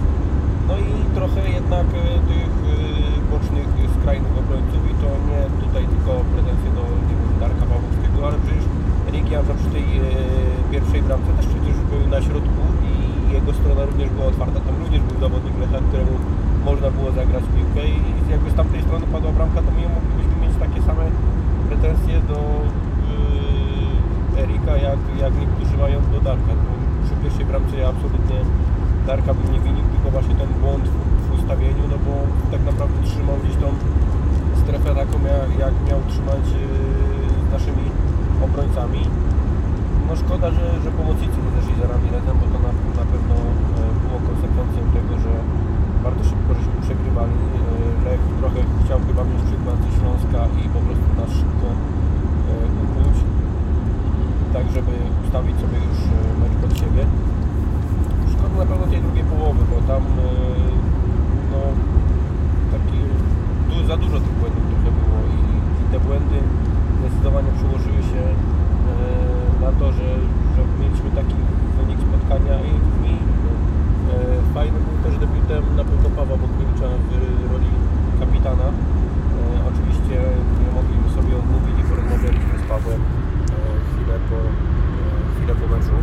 [0.69, 5.85] No i trochę jednak yy, tych yy, bocznych, yy, skrajnych obrońców i to nie tutaj
[5.93, 8.67] tylko pretensje do nie wiem, Darka Pawłowskiego, ale przecież
[9.15, 12.93] Rigianza przy tej yy, pierwszej bramce też przecież był na środku i
[13.37, 14.59] jego strona również była otwarta.
[14.67, 16.15] Tam również był zawodnik Lecha, któremu
[16.69, 17.99] można było zagrać piłkę i
[18.35, 20.30] jakby z tamtej strony padła bramka, to my moglibyśmy mieć
[20.65, 21.07] takie same
[21.69, 22.39] pretensje do
[24.37, 26.53] yy, Erika, jak, jak niektórzy mają do Darka.
[26.65, 26.73] Bo
[27.05, 28.39] przy pierwszej bramce ja absolutnie
[29.07, 30.97] Darka bym nie winił, tylko właśnie ten błąd w,
[31.27, 32.13] w ustawieniu, no bo
[32.53, 33.69] tak naprawdę trzymał gdzieś tą
[34.63, 37.87] strefę taką, jak, jak miał trzymać yy, naszymi
[38.47, 39.03] obrońcami.
[40.07, 43.83] No szkoda, że, że pomocnicy nie zeszli za Ramirezem, bo to na, na pewno e,
[44.03, 45.33] było konsekwencją tego, że
[46.05, 47.37] bardzo szybko żeśmy przegrywali.
[47.37, 52.55] E, Lech trochę chciał chyba mieć przykład ze Śląska i po prostu nas szybko e,
[52.85, 53.17] ukłuć,
[54.55, 54.93] tak żeby
[55.25, 57.03] ustawić sobie już e, mecz pod siebie.
[58.33, 60.03] Szkoda na pewno tej drugiej połowy, bo tam
[61.53, 61.63] no,
[62.75, 62.99] taki,
[63.69, 65.41] du, za dużo tych błędów trochę było i,
[65.81, 66.39] i te błędy
[66.99, 68.23] zdecydowanie przełożyły się
[69.65, 70.09] na to, że,
[70.55, 71.39] że mieliśmy taki
[71.77, 72.73] wynik spotkania i
[74.55, 77.71] fajny był też debiutem na pewno Pawła Bogniewicza w roli
[78.21, 78.65] kapitana.
[78.65, 78.73] E,
[79.71, 80.17] oczywiście
[80.63, 83.05] nie mogliśmy sobie odmówić i porozmawialiśmy z Pawłem e,
[83.87, 85.97] chwilę po, e, chwilę po meczu.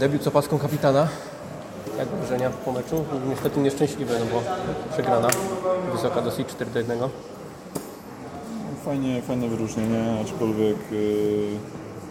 [0.00, 1.08] Debiut z opaską kapitana.
[1.98, 3.04] Jak wrażenia po meczu?
[3.28, 4.42] Niestety nieszczęśliwe, no bo
[4.92, 5.28] przegrana.
[5.92, 6.98] Wysoka dosyć 4 do 1.
[8.84, 11.58] fajnie, fajne wyróżnienie, aczkolwiek yy,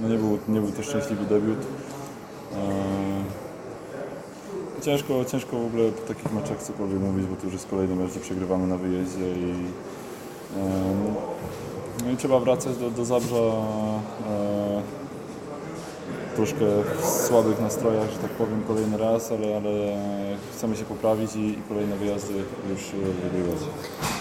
[0.01, 1.59] no nie, był, nie był to szczęśliwy debiut.
[4.87, 8.13] Ciężko, ciężko w ogóle po takich meczach cokolwiek mówić, bo to już jest kolejny mecz,
[8.13, 9.53] że przegrywamy na wyjeździe i,
[12.05, 13.51] no i trzeba wracać do, do Zabrza yy,
[16.35, 16.65] troszkę
[17.01, 19.97] w słabych nastrojach, że tak powiem, kolejny raz, ale, ale
[20.53, 22.33] chcemy się poprawić i, i kolejne wyjazdy
[22.69, 23.59] już yy, wygrywać.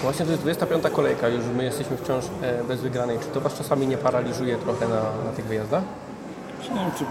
[0.02, 3.18] Właśnie to jest 25 kolejka, już my jesteśmy wciąż e, bez wygranej.
[3.18, 5.82] Czy to Was czasami nie paraliżuje trochę na, na tych wyjazdach?
[6.62, 7.04] Nie wiem, czy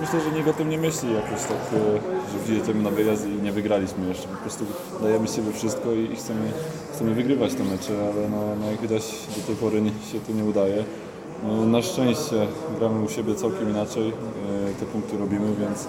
[0.00, 3.42] myślę, że nikt o tym nie myśli jakoś tak, e, że wjedziemy na wyjazd i
[3.42, 4.28] nie wygraliśmy jeszcze.
[4.28, 4.64] Po prostu
[5.02, 6.52] dajemy siebie wszystko i i chcemy,
[6.92, 9.02] chcemy wygrywać te mecze, ale no, no jak widać
[9.36, 10.84] do tej pory nie, się to nie udaje.
[11.44, 12.46] No, Na szczęście
[12.78, 15.86] gramy u siebie całkiem inaczej, e, te punkty robimy, więc,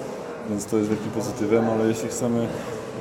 [0.50, 2.48] więc to jest wielkim pozytywem, ale jeśli chcemy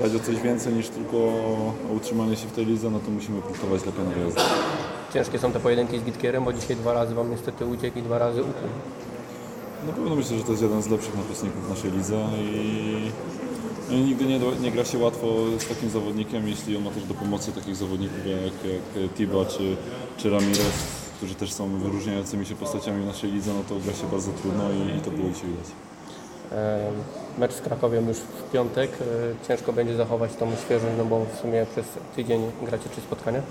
[0.00, 3.42] grać o coś więcej niż tylko o utrzymanie się w tej lidze, no to musimy
[3.42, 4.40] punktować lepiej na wyjazd.
[5.14, 8.18] Ciężkie są te pojedynki z Gitkierem, bo dzisiaj dwa razy Wam niestety uciekł i dwa
[8.18, 8.70] razy ukrył.
[9.84, 13.10] Na pewno myślę, że to jest jeden z lepszych napastników w naszej lidze i,
[13.90, 15.26] no i nigdy nie, nie gra się łatwo
[15.58, 19.76] z takim zawodnikiem, jeśli on ma też do pomocy takich zawodników jak, jak Tiba czy,
[20.16, 20.72] czy Ramirez,
[21.16, 24.64] którzy też są wyróżniającymi się postaciami w naszej lidze, no to gra się bardzo trudno
[24.72, 25.66] i, i to było dzisiaj widać.
[27.38, 28.90] Mecz z Krakowiem już w piątek.
[28.90, 31.86] E, Ciężko będzie zachować tą świeżość, no bo w sumie przez
[32.16, 33.42] tydzień gracie trzy spotkania.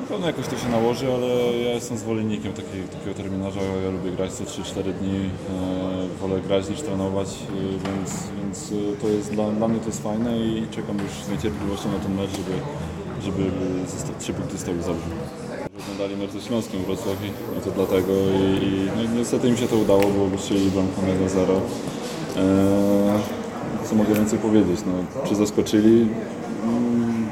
[0.00, 1.26] Na pewno jakoś to się nałoży, ale
[1.58, 3.60] ja jestem zwolennikiem takiego terminarza.
[3.84, 5.30] Ja lubię grać co 3-4 dni.
[5.50, 8.10] E, wolę grać niż trenować, e, więc,
[8.42, 11.92] więc e, to jest dla, dla mnie to jest fajne i czekam już z niecierpliwością
[11.92, 12.52] na ten mecz, żeby,
[13.22, 13.50] żeby
[14.18, 14.92] trzy punkty stały za
[15.80, 17.26] Oglądali mecz ze Śląskiem w Wrocławiu
[17.58, 21.60] i to dlatego i, i no, niestety im się to udało, bo strzelili bramką 1-0.
[22.36, 24.80] E, co mogę więcej powiedzieć?
[24.86, 26.08] No, czy zaskoczyli?
[26.64, 27.28] Mm,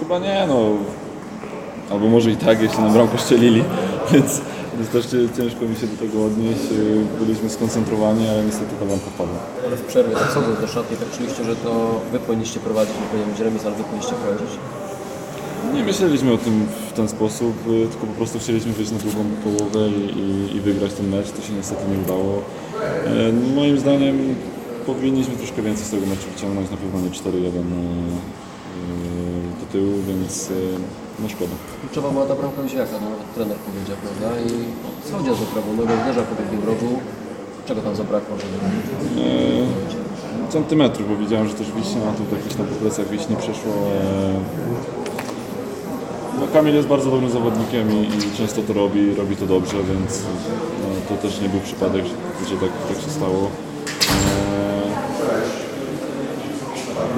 [0.00, 0.70] chyba nie, no
[1.90, 3.64] Albo może i tak, jeśli nam bramkę strzelili,
[4.12, 4.40] więc,
[4.76, 6.66] więc też ciężko mi się do tego odnieść.
[7.20, 9.38] Byliśmy skoncentrowani, ale niestety ta bramka wpadła.
[9.66, 13.30] Ale w przerwie tak do szatni, tak czuliście, że to wy powinniście prowadzić, nie powinien
[13.30, 14.50] być remis, ale wy powinniście prowadzić.
[15.74, 19.88] Nie myśleliśmy o tym w ten sposób, tylko po prostu chcieliśmy wyjść na drugą połowę
[19.88, 21.30] i, i, i wygrać ten mecz.
[21.30, 22.42] To się niestety nie udało.
[23.52, 24.34] Yy, Moim zdaniem
[24.86, 27.52] powinniśmy troszkę więcej z tego meczu wyciągnąć, na pewno nie 4-1 yy,
[29.60, 30.56] do tyłu, więc yy,
[31.22, 31.54] no szkoda.
[31.80, 34.28] Kluczowa była ta bramka Jóźwiaka, no nawet trener powiedział, prawda?
[34.40, 34.48] I
[35.04, 36.88] co chodziło z prawą nogą, uderza po drugim rogu.
[37.66, 38.56] Czego tam zabrakło, żeby...
[39.24, 39.66] Eee,
[40.48, 43.72] centymetrów, bo widziałem, że też wiśnie, tu jakieś tam po plecach wiśni przeszło.
[43.72, 44.40] Eee,
[46.40, 50.22] no Kamil jest bardzo dobrym zawodnikiem i, i często to robi, robi to dobrze, więc
[50.82, 52.04] no, to też nie był przypadek,
[52.48, 53.40] że, tak, tak się stało.
[53.42, 54.88] Eee,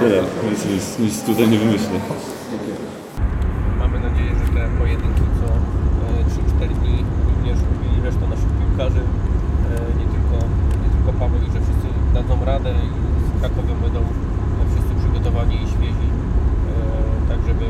[0.02, 1.96] nie, nic, nic, nic tutaj nie wymyślę.
[3.78, 5.46] Mamy nadzieję, że te pojedynki co
[6.64, 10.36] e, 3-4 dni również i reszta naszych piłkarzy, e, nie tylko,
[10.82, 11.88] nie tylko Paweł, i że wszyscy
[12.64, 12.88] radę i
[13.26, 14.04] z Krakowem będą e,
[14.70, 16.12] wszyscy przygotowani i świezi, e,
[17.28, 17.64] tak żeby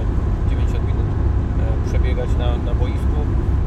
[0.50, 1.06] 90 minut
[1.60, 3.18] e, przebiegać na, na boisku.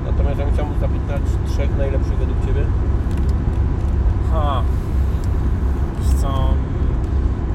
[0.05, 2.63] Natomiast ja bym chciał zapytać trzech najlepszych według Ciebie.
[4.31, 4.61] Ha.
[5.99, 6.29] Wiesz co,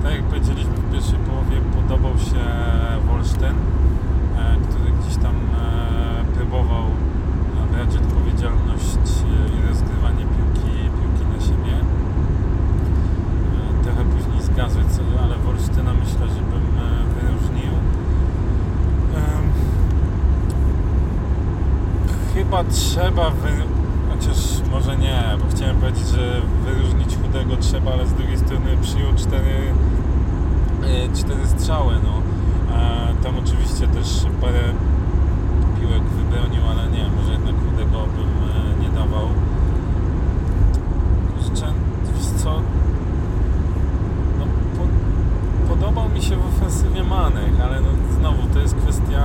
[0.02, 2.42] tak jak powiedzieliśmy w pierwszej połowie podobał się
[3.06, 3.54] Wolsztyn,
[4.38, 5.36] e, który gdzieś tam e,
[6.36, 9.26] próbował e, brać odpowiedzialność e,
[9.56, 11.74] i rozgrywanie piłki, piłki na siebie.
[11.80, 11.82] E,
[13.84, 16.80] Trochę później zgasły, co- ale Wolsztyna myślę, że bym e,
[17.14, 17.72] wyróżnił.
[19.16, 19.44] Em,
[22.34, 23.48] Chyba trzeba wy...
[24.10, 24.36] Chociaż
[24.70, 29.56] może nie, bo chciałem powiedzieć, że wyróżnić chudego trzeba, ale z drugiej strony przyjął cztery,
[30.84, 31.94] e, cztery strzały.
[32.04, 32.12] No.
[32.76, 34.62] E, Tam oczywiście też parę
[35.80, 39.28] piłek wybronił, ale nie, może jednak chudego bym e, nie dawał.
[41.38, 41.66] Kurczę,
[42.14, 42.52] wiesz co?
[44.38, 44.44] No,
[44.76, 44.84] po,
[45.74, 49.22] podobał mi się w ofensywie Manek, ale no, znowu to jest kwestia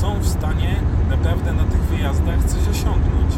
[0.00, 0.76] są w stanie
[1.10, 3.32] naprawdę na tych wyjazdach coś osiągnąć.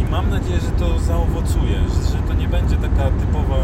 [0.00, 1.78] I mam nadzieję, że to zaowocuje,
[2.12, 3.62] że to nie będzie taka typowa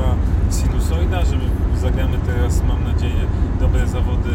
[0.51, 1.37] sinusoida, że
[1.81, 3.23] zagramy teraz, mam nadzieję,
[3.61, 4.35] dobre zawody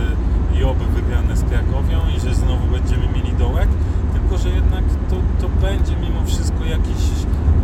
[0.55, 3.69] i oby wygrane z Krakowią i że znowu będziemy mieli dołek,
[4.13, 7.01] tylko że jednak to, to będzie mimo wszystko jakiś,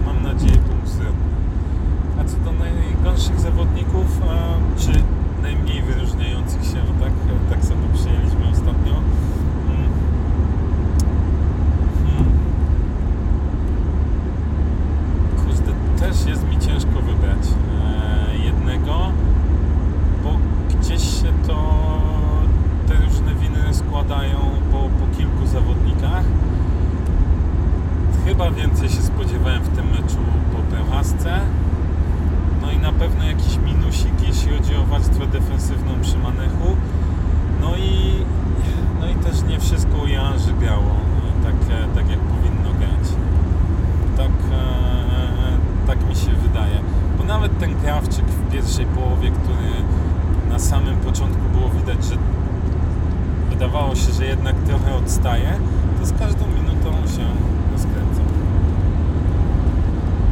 [0.06, 1.36] mam nadzieję, punkt zwrotny.
[2.20, 4.08] A co do najgorszych zawodników,
[4.78, 4.92] czy
[5.42, 7.14] najmniej wyróżniających się, bo tak,
[7.50, 8.94] tak sobie przyjęliśmy ostatnio,
[16.06, 19.12] też jest mi ciężko wybrać e, jednego,
[20.24, 20.38] bo
[20.70, 21.58] gdzieś się to
[22.88, 24.38] te różne winy składają
[24.72, 26.24] po, po kilku zawodnikach.
[28.26, 30.18] Chyba więcej się spodziewałem w tym meczu
[30.54, 31.40] po Prochasce.
[32.62, 36.76] No i na pewno jakiś minusik, jeśli chodzi o warstwę defensywną przy Manechu.
[37.62, 38.12] No i,
[39.00, 40.54] no i też nie wszystko u Janży e,
[41.44, 43.08] tak, e, tak jak powinno grać.
[44.18, 44.32] Tak
[46.16, 46.80] mi się wydaje.
[47.18, 49.72] Bo nawet ten krawczyk w pierwszej połowie, który
[50.50, 52.16] na samym początku było widać, że
[53.50, 55.52] wydawało się, że jednak trochę odstaje,
[56.00, 57.26] to z każdą minutą się
[57.72, 58.22] rozkręca.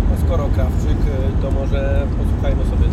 [0.10, 0.98] No skoro krawczyk,
[1.42, 2.88] to może posłuchajmy sobie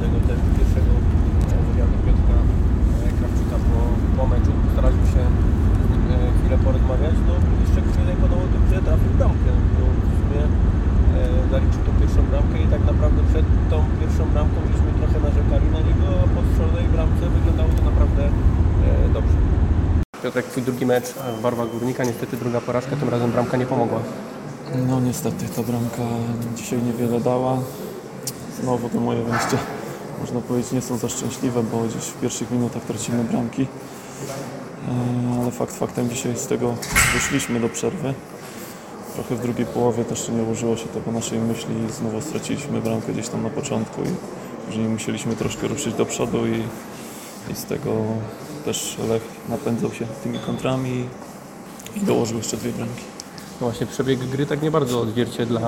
[20.51, 21.05] twój drugi mecz
[21.39, 24.01] w barwach Górnika, niestety druga porażka, tym razem bramka nie pomogła.
[24.89, 26.03] No niestety ta bramka
[26.57, 27.59] dzisiaj niewiele dała.
[28.63, 29.59] Znowu te moje wejścia,
[30.21, 33.63] można powiedzieć, nie są za szczęśliwe, bo gdzieś w pierwszych minutach tracimy bramki.
[33.63, 36.75] E, Ale fakt faktem dzisiaj z tego
[37.15, 38.15] wyszliśmy do przerwy.
[39.15, 42.81] Trochę w drugiej połowie też nie ułożyło się to po naszej myśli i znowu straciliśmy
[42.81, 44.15] bramkę gdzieś tam na początku i
[44.67, 46.63] później musieliśmy troszkę ruszyć do przodu i,
[47.53, 47.91] i z tego
[48.65, 51.05] też Lech napędzał się tymi kontrami
[51.97, 53.05] i dołożył jeszcze dwie bramki.
[53.61, 55.61] No właśnie przebieg gry tak nie bardzo odzwierciedla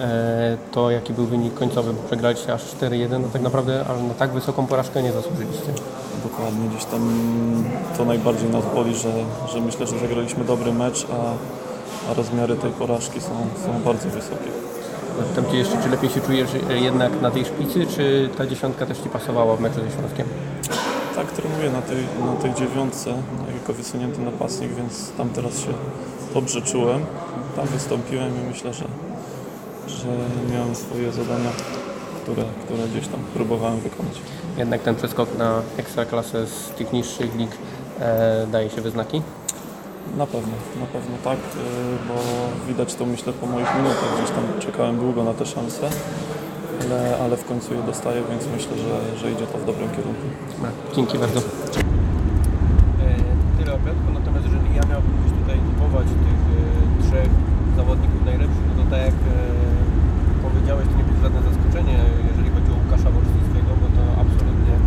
[0.00, 4.14] e, to, jaki był wynik końcowy, bo przegraliście aż 4-1, no tak naprawdę ale na
[4.14, 5.72] tak wysoką porażkę nie zasłużyliście.
[6.22, 7.24] Dokładnie, gdzieś tam
[7.96, 9.12] to najbardziej nas boli, że,
[9.52, 14.50] że myślę, że zagraliśmy dobry mecz, a, a rozmiary tej porażki są, są bardzo wysokie.
[15.28, 18.86] Zatem Ty jeszcze, czy lepiej się czujesz e, jednak na tej szpicy, czy ta dziesiątka
[18.86, 20.26] też Ci pasowała w meczu ze Śląskiem?
[21.14, 21.96] Tak trenuję na tej,
[22.26, 23.14] na tej dziewiątce
[23.60, 25.72] jako wysunięty napastnik, więc tam teraz się
[26.34, 27.04] dobrze czułem.
[27.56, 28.84] Tam wystąpiłem i myślę, że,
[29.86, 30.06] że
[30.52, 31.50] miałem swoje zadania,
[32.22, 34.20] które, które gdzieś tam próbowałem wykonać.
[34.56, 37.50] Jednak ten przeskok na ekstraklasę z tych niższych lig
[38.00, 39.22] e, daje się we znaki?
[40.16, 41.40] Na pewno, na pewno tak, y,
[42.08, 42.14] bo
[42.68, 44.18] widać to myślę po moich minutach.
[44.18, 45.90] Gdzieś tam czekałem długo na te szanse,
[46.82, 50.26] ale, ale w końcu je dostaję, więc myślę, że, że idzie to w dobrym kierunku.
[50.96, 51.40] Dzięki bardzo.
[53.58, 56.58] Tyle o Piotrku, natomiast jeżeli ja miałbym gdzieś tutaj typować tych e,
[57.04, 57.30] trzech
[57.78, 59.36] zawodników najlepszych, no to tak jak e,
[60.46, 61.96] powiedziałeś, to nie będzie żadne zaskoczenie,
[62.30, 64.80] jeżeli chodzi o Łukasza Wolsztyńskiego, bo to absolutnie e,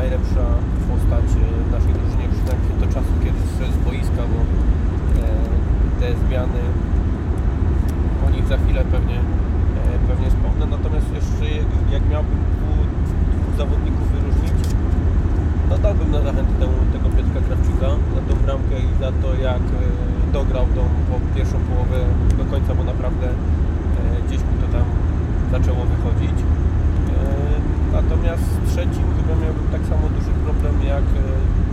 [0.00, 0.44] najlepsza
[0.90, 4.48] postać e, w naszej drużynie, przynajmniej do czasu, kiedy zszedł z boiska, bo e,
[6.00, 6.62] te zmiany
[8.26, 9.18] o nich za chwilę pewnie,
[9.78, 10.64] e, pewnie wspomnę.
[10.76, 11.44] Natomiast jeszcze
[11.94, 12.82] jak miałbym dwóch,
[13.34, 14.60] dwóch zawodników wyróżnić,
[15.70, 19.64] no dałbym na zachętę temu, tego Piotrka Krawczyka za tą bramkę i za to jak
[19.78, 19.82] e,
[20.36, 21.98] dograł tą po pierwszą połowę
[22.40, 23.34] do końca, bo naprawdę e,
[24.24, 24.86] gdzieś mi to tam
[25.54, 26.36] zaczęło wychodzić.
[26.40, 26.46] E,
[27.98, 31.22] Natomiast trzecim chyba miałbym tak samo duży problem jak e,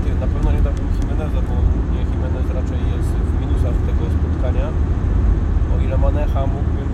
[0.01, 0.07] ty.
[0.23, 1.53] Na pewno nie dałbym Jimeneza, bo
[1.93, 4.67] nie Jimenez raczej jest w minusach tego spotkania.
[5.73, 6.89] O ile Manecha mógłbym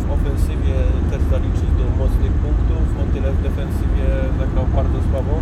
[0.00, 0.76] w ofensywie
[1.10, 4.06] też zaliczyć do mocnych punktów, o tyle w defensywie
[4.40, 5.34] zagrał bardzo słabo.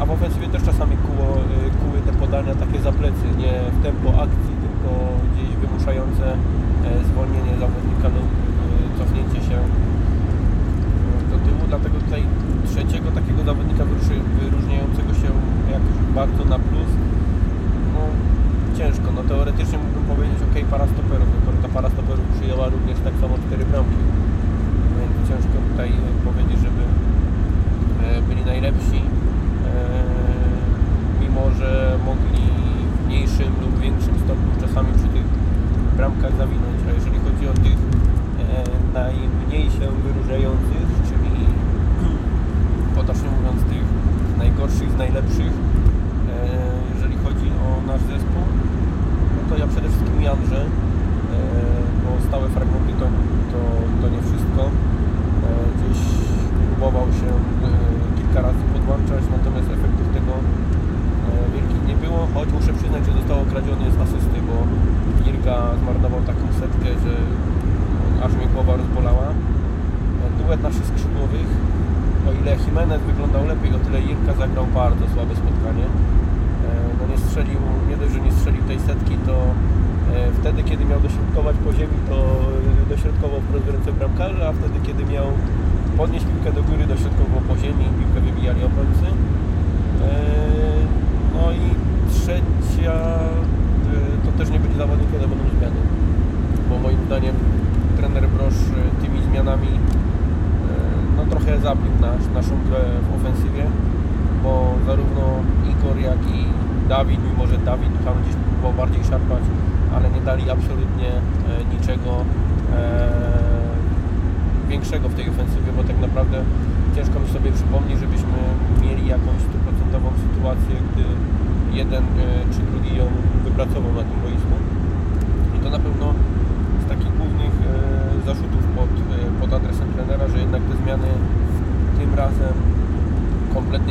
[0.00, 3.78] A w ofensywie też czasami kuło, y, kuły te podania takie za plecy, nie w
[3.82, 4.90] tempo akcji, tylko
[5.28, 9.58] gdzieś wymuszające e, zwolnienie zawodnika lub y, cofnięcie się
[11.30, 11.62] do tyłu.
[11.68, 12.22] Dlatego tutaj
[12.70, 13.84] trzeciego takiego zawodnika
[14.38, 15.28] wyróżniającego się
[15.76, 16.90] jakoś bardzo na plus,
[17.94, 18.02] no
[18.78, 19.08] ciężko.
[19.16, 23.34] No teoretycznie mógłbym powiedzieć, ok, para stoperów, tylko ta para stoperów przyjęła również tak samo
[23.44, 24.00] cztery bramki.
[24.96, 29.72] Więc ciężko tutaj e, powiedzieć, żeby e, byli najlepsi, e,
[31.20, 31.70] mimo że
[32.08, 32.59] mogli
[33.10, 35.26] mniejszym lub większym stopniu czasami przy tych
[35.96, 36.78] bramkach zawinąć.
[36.88, 38.54] A jeżeli chodzi o tych e,
[38.98, 41.34] najmniej się wyróżniających, czyli
[42.96, 43.86] potocznie mówiąc tych
[44.42, 46.36] najgorszych z najlepszych, e,
[46.94, 48.44] jeżeli chodzi o nasz zespół,
[49.34, 50.68] no to ja przede wszystkim Janrze, e,
[52.02, 53.06] bo stałe fragmenty to,
[53.52, 53.60] to,
[54.00, 54.62] to nie wszystko.
[54.66, 56.00] E, Gdzieś
[56.68, 57.28] próbował się
[57.66, 57.70] e,
[58.18, 59.89] kilka razy podłączać, natomiast e, wielkich
[61.90, 64.56] nie było, choć muszę przyznać, że został okradziony z asysty, bo
[65.24, 67.14] Jirka zmarnował taką setkę, że
[68.24, 69.28] aż mnie głowa rozbolała.
[70.38, 71.48] Duet naszych skrzydłowych,
[72.28, 75.86] o ile Jimenez wyglądał lepiej, o tyle Jirka zagrał bardzo słabe spotkanie.
[75.86, 80.82] E, No nie strzelił, nie dość, że nie strzelił tej setki, to e, wtedy, kiedy
[80.90, 82.16] miał dośrodkować po ziemi, to
[82.82, 85.26] e, dośrodkował wprost w ręce bramkarza, a wtedy, kiedy miał
[86.00, 87.86] podnieść piłkę do góry, dośrodkował po ziemi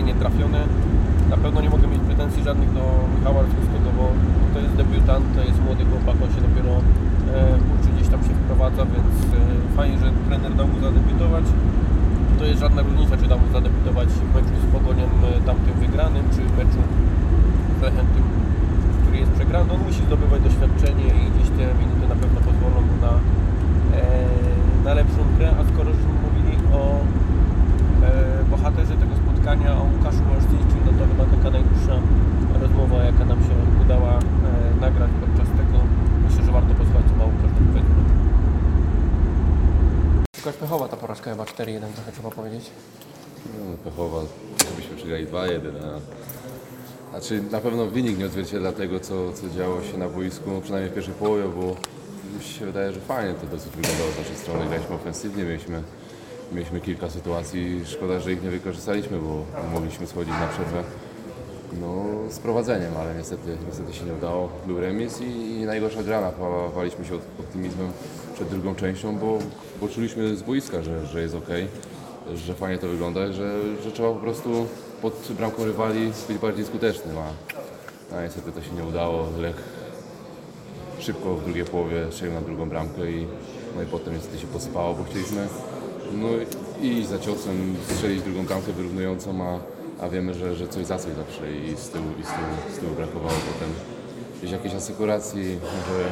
[0.02, 0.29] не тратить.
[40.40, 42.70] Łukasz Pechowa ta porażka chyba 4-1, trochę trzeba powiedzieć.
[43.46, 44.22] No, pechowa,
[44.66, 45.60] jakbyśmy przegrali 2-1.
[45.86, 46.00] A...
[47.10, 50.92] Znaczy na pewno wynik nie odzwierciedla tego, co, co działo się na boisku, no, przynajmniej
[50.92, 51.62] w pierwszej połowie, bo
[52.38, 54.66] mi się wydaje, że fajnie to dosyć wyglądało z naszej strony.
[54.68, 55.84] Graliśmy ofensywnie, mieliśmy,
[56.52, 60.84] mieliśmy kilka sytuacji, szkoda, że ich nie wykorzystaliśmy, bo mogliśmy schodzić na przerwę
[61.82, 64.50] no, z prowadzeniem, ale niestety, niestety się nie udało.
[64.68, 67.92] Był remis i, i najgorsza gra, napawaliśmy się optymizmem
[68.40, 69.40] przed drugą częścią, bo,
[69.82, 71.50] bo czuliśmy z boiska, że, że jest ok,
[72.36, 74.66] że fajnie to wygląda, że, że trzeba po prostu
[75.02, 77.28] pod bramką rywali być bardziej skutecznym, a,
[78.16, 79.28] a niestety to się nie udało.
[79.40, 79.64] Lech
[81.00, 83.28] szybko w drugiej połowie strzelił na drugą bramkę i,
[83.76, 85.48] no i potem niestety się posypało, bo chcieliśmy
[86.14, 86.28] no
[86.82, 89.60] i za ciosem, strzelić drugą bramkę wyrównującą, a,
[90.06, 92.80] a wiemy, że, że coś za coś zawsze i z tyłu, i z tyłu, z
[92.80, 93.70] tyłu brakowało potem
[94.38, 96.10] gdzieś jakiejś asykuracji, może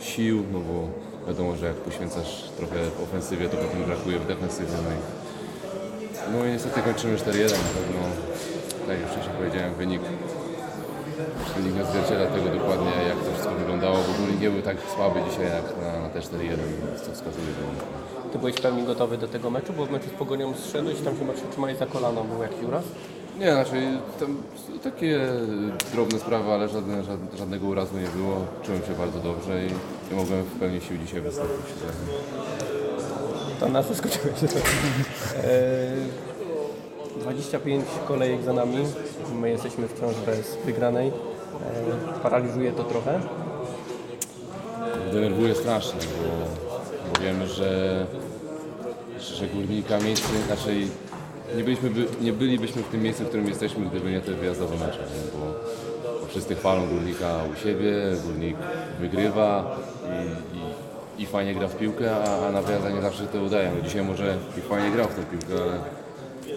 [0.00, 4.72] sił, no bo wiadomo, że jak poświęcasz trochę w ofensywie, to potem brakuje w defensywie.
[4.86, 5.00] No i,
[6.32, 8.00] no i niestety kończymy 4-1 na pewno,
[8.86, 10.02] tak jak wcześniej powiedziałem, wynik
[11.56, 15.20] Wynik nie odzwierciedla tego dokładnie, jak to wszystko wyglądało, bo Górnik nie był tak słaby
[15.30, 16.56] dzisiaj jak na, na te 4-1,
[16.96, 17.82] co wskazuje wynik.
[18.32, 21.16] Ty byłeś w pełni gotowy do tego meczu, bo w meczu z Pogonią zszedłeś, tam
[21.16, 22.84] się trzymali za kolano, był jakiś uraz.
[23.38, 24.42] Nie, znaczy tam
[24.82, 25.20] takie
[25.92, 28.36] drobne sprawy, ale żadne, żadne, żadnego urazu nie było.
[28.62, 29.68] Czułem się bardzo dobrze i,
[30.12, 31.66] i mogłem w pełni sił dzisiaj wystąpić.
[33.60, 34.34] Tam nas zaskoczyłeś.
[35.36, 36.22] E,
[37.20, 38.78] 25 kolejek za nami,
[39.40, 41.08] my jesteśmy wciąż bez wygranej.
[41.08, 41.12] E,
[42.22, 43.20] Paraliżuje to trochę.
[45.12, 46.46] Denerwuje strasznie, bo,
[47.14, 48.06] bo wiemy, że,
[49.20, 50.86] że górnika miejsce, znaczy
[51.56, 54.74] nie, byliśmy, by, nie bylibyśmy w tym miejscu, w którym jesteśmy, gdyby nie te wyjazdowe
[54.86, 55.38] mecze, nie?
[55.38, 55.54] Bo,
[56.28, 57.92] wszyscy chwalą górnika u siebie,
[58.26, 58.56] górnik
[59.00, 63.42] wygrywa i, i, i fajnie gra w piłkę, a, a na wyjazdach nie zawsze to
[63.42, 63.70] udaje.
[63.76, 65.80] No dzisiaj może i fajnie grał w tę piłkę, ale,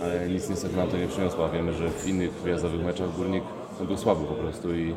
[0.04, 1.50] ale nic niestety nam to nie przyniosło.
[1.50, 3.44] Wiemy, że w innych wyjazdowych meczach górnik
[3.88, 4.96] był słaby po prostu i,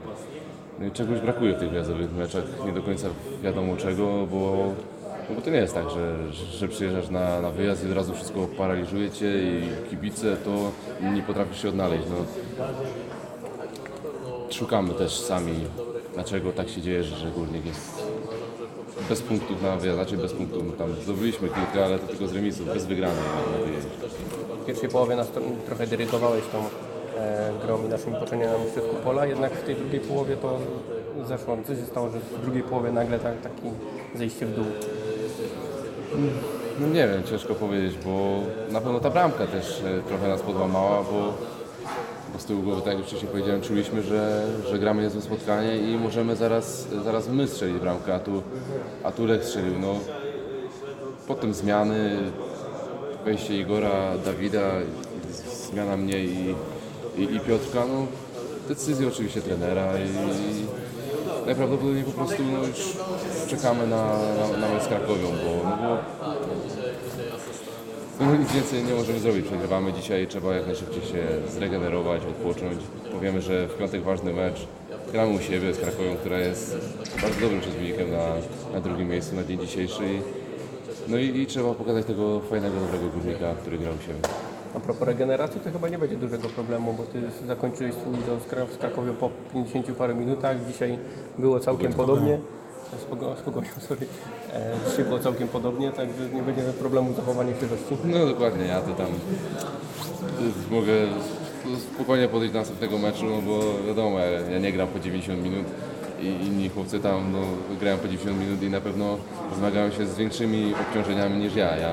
[0.79, 3.09] no i czegoś brakuje w tych wyjazdowych meczach, nie do końca
[3.43, 4.73] wiadomo czego, bo,
[5.29, 8.15] no bo to nie jest tak, że, że przyjeżdżasz na, na wyjazd i od razu
[8.15, 10.71] wszystko paraliżuje cię i kibice, to
[11.15, 12.05] nie potrafisz się odnaleźć.
[12.11, 12.17] No.
[14.51, 15.55] Szukamy też sami,
[16.15, 18.03] dlaczego tak się dzieje, że, Górnik jest
[19.09, 22.33] bez punktów na wyjazd, znaczy bez punktów, no tam zdobyliśmy kilka, ale to tylko z
[22.33, 23.17] remisów, bez wygranej
[23.53, 23.89] na, wyjeździe.
[24.63, 26.59] W pierwszej połowie nas to, trochę dyrygowałeś tą
[27.19, 30.59] e, grą i naszymi poczynaniami w środku pola, jednak w tej drugiej połowie to
[31.29, 31.59] zeszło.
[31.67, 33.71] Co się stało, że w drugiej połowie nagle tak, taki
[34.15, 34.65] zejście w dół?
[36.81, 38.41] No nie wiem, ciężko powiedzieć, bo
[38.71, 41.35] na pewno ta bramka też e, trochę nas podłamała, bo,
[42.33, 45.97] bo z tyłu głowy, tak jak wcześniej powiedziałem, czuliśmy, że, że gramy niezłe spotkanie i
[45.97, 48.43] możemy zaraz, zaraz my strzelić bramkę, a tu,
[49.05, 49.79] a tu Lech strzelił.
[49.79, 49.95] No,
[51.27, 52.17] potem zmiany,
[53.25, 54.71] wejście Igora, Dawida,
[55.71, 56.55] zmiana mnie i,
[57.17, 58.07] i, i Piotrka, no,
[58.69, 60.09] decyzje oczywiście trenera i,
[61.49, 62.97] najprawdopodobniej po prostu no, już
[63.49, 65.99] czekamy na, na, na mecz z Krakowią, bo, no,
[68.21, 69.47] no, nic więcej nie możemy zrobić.
[69.47, 72.79] Przegrywamy dzisiaj, trzeba jak najszybciej się zregenerować, odpocząć.
[73.13, 74.67] Powiemy, że w piątek ważny mecz.
[75.13, 76.77] Gramy u siebie z Krakowią, która jest
[77.23, 78.27] bardzo dobrym przeciwnikiem na,
[78.73, 80.23] na drugim miejscu na dzień dzisiejszy.
[81.09, 84.48] No i, i trzeba pokazać tego fajnego, dobrego górnika, który gra u siebie.
[84.75, 88.49] A propos regeneracji, to chyba nie będzie dużego problemu, bo Ty zakończyłeś swój do z
[88.49, 90.57] Kra- z Krakowią po 50 paru minutach.
[90.67, 90.99] Dzisiaj
[91.39, 92.39] było całkiem podobnie.
[93.45, 94.07] Pogonią, sorry.
[94.53, 97.97] E, dzisiaj było całkiem podobnie, także nie będzie problemu z zachowaniem świeżości.
[98.05, 100.93] No dokładnie, ja to tam y, mogę
[101.95, 104.19] spokojnie podejść do następnego meczu, no bo wiadomo,
[104.51, 105.67] ja, nie gram po 90 minut
[106.21, 107.39] i inni chłopcy tam no,
[107.81, 109.17] grają po 90 minut i na pewno
[109.59, 111.55] zmagają się z większymi obciążeniami niż.
[111.57, 111.93] Ja, ja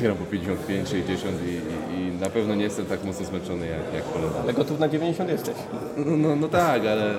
[0.00, 3.94] gram po 55, 60 i, i, i na pewno nie jestem tak mocno zmęczony jak,
[3.94, 4.34] jak koledzy.
[4.42, 5.54] Ale gotów na 90 jesteś.
[5.96, 7.14] No, no, no tak, ale,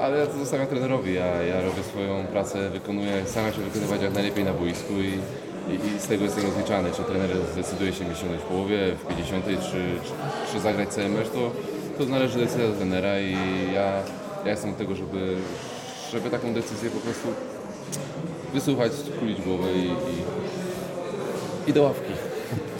[0.00, 1.14] ale ja to zostawiam trenerowi.
[1.14, 5.18] Ja, ja robię swoją pracę, wykonuję, staram się wykonywać jak najlepiej na boisku i,
[5.72, 6.90] i, i z tego jestem rozliczany.
[6.96, 11.28] Czy trener zdecyduje się ściągnąć w połowie, w 50, czy, czy, czy zagrać cały mecz,
[11.28, 11.50] to,
[11.98, 13.36] to należy decyzja do trenera i
[13.74, 14.02] ja,
[14.44, 15.36] ja jestem od tego, żeby,
[16.12, 17.28] żeby taką decyzję po prostu
[18.54, 20.16] wysłuchać, kulić głowę i, i,
[21.66, 22.12] i do ławki.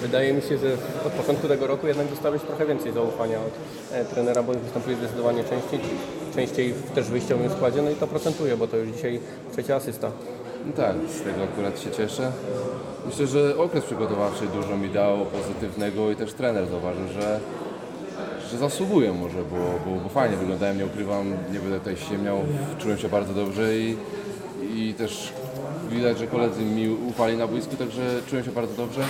[0.01, 0.72] Wydaje mi się, że
[1.07, 3.53] od początku tego roku jednak dostałeś trochę więcej zaufania od
[3.93, 5.80] e, trenera, bo występuje zdecydowanie częściej,
[6.34, 9.20] częściej w też wyjściowym składzie, no i to procentuje, bo to już dzisiaj
[9.53, 10.11] trzecia asysta.
[10.66, 12.32] No tak, z tego akurat się cieszę.
[13.07, 17.41] Myślę, że okres przygotowawczy dużo mi dało pozytywnego i też trener zauważył, że,
[18.51, 19.57] że zasługuję może, bo,
[19.87, 22.39] bo, bo fajnie wyglądałem, nie ukrywam, nie będę tutaj się miał,
[22.78, 23.97] czułem się bardzo dobrze i,
[24.74, 25.32] i też
[25.89, 29.01] widać, że koledzy mi ufali na boisku, także czułem się bardzo dobrze.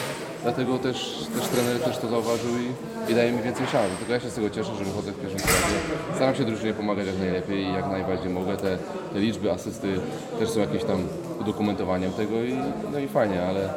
[0.42, 3.92] Dlatego też, też trener też to zauważył i, i daje mi więcej szans.
[3.98, 5.76] Tylko ja się z tego cieszę, że wychodzę w pierwszym składzie.
[6.14, 8.56] Staram się drużynie pomagać jak najlepiej i jak najbardziej mogę.
[8.56, 8.78] Te,
[9.12, 10.00] te liczby, asysty
[10.38, 10.98] też są jakieś tam
[11.40, 12.54] udokumentowaniem tego i,
[12.92, 13.68] no i fajnie, ale,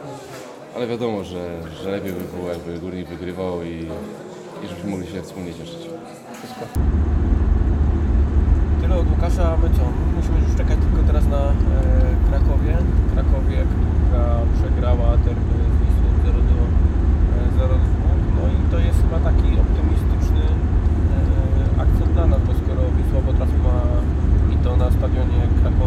[0.75, 3.85] ale wiadomo, że, że lepiej by było, jakby Górnik wygrywał i,
[4.63, 5.79] i żebyśmy mogli się wspólnie cieszyć.
[6.37, 6.65] Wszystko.
[8.81, 9.83] Tyle od Łukasza, a my co?
[10.15, 10.78] Musimy już czekać
[11.09, 11.53] teraz na e,
[12.29, 12.73] Krakowie.
[13.13, 13.57] Krakowie,
[13.97, 16.57] która przegrała termin z Wisłą 0 do
[17.35, 17.75] e, 0
[18.37, 20.43] No i to jest chyba taki optymistyczny
[21.77, 23.77] e, akcent dla nas, bo skoro Wisła Podraf ma
[24.53, 25.78] i to na stadionie Krakowie,